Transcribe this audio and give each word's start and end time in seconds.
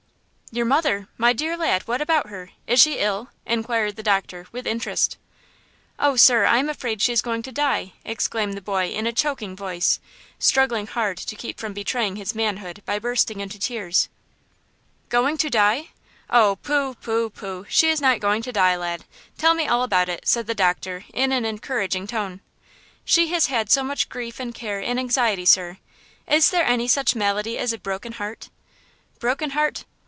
"Your 0.53 0.65
mother! 0.65 1.07
My 1.17 1.31
dear 1.31 1.55
lad, 1.55 1.83
what 1.87 2.01
about 2.01 2.27
her? 2.27 2.49
Is 2.67 2.81
she 2.81 2.97
ill?" 2.99 3.29
inquired 3.45 3.95
the 3.95 4.03
doctor, 4.03 4.47
with 4.51 4.67
interest. 4.67 5.15
"Oh, 5.97 6.17
sir, 6.17 6.43
I 6.43 6.57
am 6.57 6.67
afraid 6.67 7.01
she 7.01 7.13
is 7.13 7.21
going 7.21 7.41
to 7.43 7.53
die?" 7.53 7.93
exclaimed 8.03 8.55
the 8.57 8.61
boy 8.61 8.87
in 8.89 9.07
a 9.07 9.13
choking 9.13 9.55
voice, 9.55 10.01
struggling 10.39 10.87
hard 10.87 11.15
to 11.19 11.37
keep 11.37 11.57
from 11.57 11.71
betraying 11.71 12.17
his 12.17 12.35
manhood 12.35 12.83
by 12.85 12.99
bursting 12.99 13.39
into 13.39 13.57
tears. 13.57 14.09
"Going 15.07 15.37
to 15.37 15.49
die! 15.49 15.91
Oh, 16.29 16.57
pooh, 16.57 16.95
pooh, 16.95 17.29
pooh! 17.29 17.65
she 17.69 17.87
is 17.87 18.01
not 18.01 18.19
going 18.19 18.41
to 18.41 18.51
die, 18.51 18.75
lad. 18.75 19.05
Tell 19.37 19.53
me 19.53 19.69
all 19.69 19.83
about 19.83 20.09
it," 20.09 20.27
said 20.27 20.47
the 20.47 20.53
doctor 20.53 21.05
in 21.13 21.31
an 21.31 21.45
encouraging 21.45 22.07
tone. 22.07 22.41
"She 23.05 23.29
has 23.29 23.45
had 23.45 23.71
so 23.71 23.85
much 23.85 24.09
grief 24.09 24.37
and 24.37 24.53
care 24.53 24.81
and 24.81 24.99
anxiety, 24.99 25.45
sir–doctor, 25.45 26.35
is 26.35 26.49
there 26.51 26.65
any 26.65 26.89
such 26.89 27.15
malady 27.15 27.57
as 27.57 27.71
a 27.71 27.77
broken 27.77 28.11
heart?" 28.11 28.49
"Broken 29.17 29.51
heart? 29.51 29.85